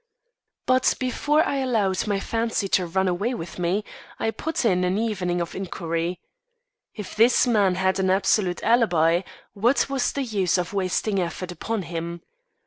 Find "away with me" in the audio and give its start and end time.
3.07-3.85